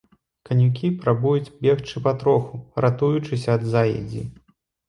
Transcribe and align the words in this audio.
Канюкі 0.49 0.89
прабуюць 1.03 1.53
бегчы 1.65 2.03
патроху, 2.07 2.63
ратуючыся 2.87 3.49
ад 3.59 3.69
заедзі. 3.75 4.27